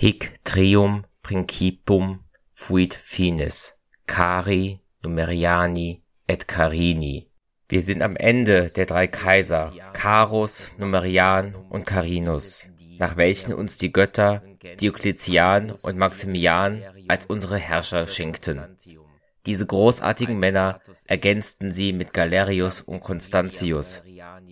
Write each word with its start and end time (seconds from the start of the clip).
hic 0.00 0.32
trium 0.44 1.04
principum 1.22 2.20
fuit 2.54 2.94
finis, 2.94 3.74
cari 4.06 4.80
numeriani 5.04 6.02
et 6.26 6.48
carini. 6.48 7.28
Wir 7.68 7.82
sind 7.82 8.00
am 8.00 8.16
Ende 8.16 8.70
der 8.70 8.86
drei 8.86 9.06
Kaiser, 9.08 9.74
Carus, 9.92 10.72
Numerian 10.78 11.54
und 11.68 11.84
Carinus, 11.84 12.66
nach 12.98 13.18
welchen 13.18 13.52
uns 13.52 13.76
die 13.76 13.92
Götter 13.92 14.42
Diokletian 14.80 15.70
und 15.70 15.98
Maximian 15.98 16.82
als 17.06 17.26
unsere 17.26 17.58
Herrscher 17.58 18.06
schenkten. 18.06 18.78
Diese 19.44 19.66
großartigen 19.66 20.38
Männer 20.38 20.80
ergänzten 21.04 21.72
sie 21.74 21.92
mit 21.92 22.14
Galerius 22.14 22.80
und 22.80 23.00
Constantius, 23.00 24.02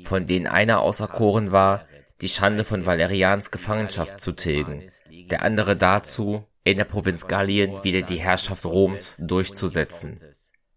von 0.05 0.27
denen 0.27 0.47
einer 0.47 0.81
auserkoren 0.81 1.53
war, 1.53 1.87
die 2.21 2.29
Schande 2.29 2.65
von 2.65 2.87
Valerians 2.87 3.51
Gefangenschaft 3.51 4.21
zu 4.21 4.33
tilgen, 4.33 4.85
der 5.31 5.43
andere 5.43 5.77
dazu, 5.77 6.45
in 6.65 6.77
der 6.77 6.85
Provinz 6.85 7.29
Gallien 7.29 7.83
wieder 7.83 8.03
die 8.03 8.19
Herrschaft 8.19 8.65
Roms 8.65 9.17
durchzusetzen. 9.19 10.21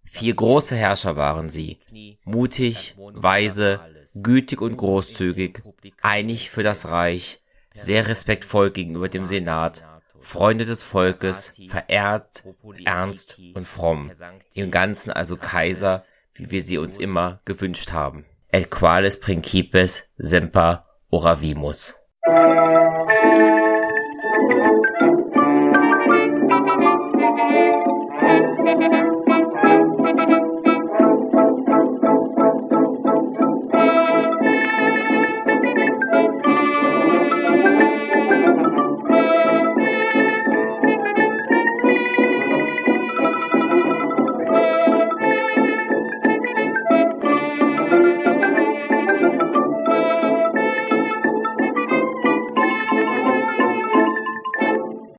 Vier 0.03 0.35
große 0.35 0.76
Herrscher 0.76 1.15
waren 1.15 1.49
sie, 1.49 1.79
mutig, 2.23 2.95
weise, 2.98 3.79
gütig 4.21 4.62
und 4.62 4.77
großzügig, 4.77 5.62
einig 6.01 6.49
für 6.49 6.63
das 6.63 6.90
Reich, 6.90 7.41
sehr 7.73 8.07
respektvoll 8.07 8.71
gegenüber 8.71 9.09
dem 9.09 9.26
Senat, 9.26 9.84
Freunde 10.20 10.65
des 10.65 10.84
Volkes, 10.84 11.59
verehrt, 11.67 12.43
ernst 12.85 13.40
und 13.53 13.67
fromm, 13.67 14.12
im 14.53 14.70
Ganzen 14.70 15.12
also 15.12 15.35
Kaiser, 15.35 16.03
wie 16.34 16.51
wir 16.51 16.63
sie 16.63 16.77
uns 16.77 16.98
immer 16.98 17.40
gewünscht 17.45 17.91
haben. 17.91 18.26
Et 18.53 18.65
quales 18.65 19.17
principes 19.19 20.09
semper 20.19 20.83
oravimus. 21.11 21.95